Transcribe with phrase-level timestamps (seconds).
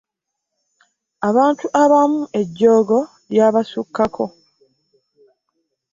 [1.29, 2.99] Abantu abamu ejjoogo
[3.31, 4.25] lyabasukkako.